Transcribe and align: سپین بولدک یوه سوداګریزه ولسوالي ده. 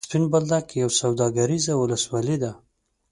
سپین 0.07 0.23
بولدک 0.31 0.67
یوه 0.81 0.93
سوداګریزه 1.01 1.73
ولسوالي 1.77 2.37
ده. 2.43 2.51